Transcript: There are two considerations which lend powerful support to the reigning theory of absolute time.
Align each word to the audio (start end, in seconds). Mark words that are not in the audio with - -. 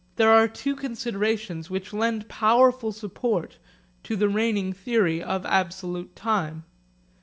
There 0.15 0.31
are 0.31 0.47
two 0.47 0.75
considerations 0.75 1.69
which 1.69 1.93
lend 1.93 2.27
powerful 2.27 2.91
support 2.91 3.59
to 4.01 4.15
the 4.15 4.29
reigning 4.29 4.73
theory 4.73 5.21
of 5.21 5.45
absolute 5.45 6.15
time. 6.15 6.63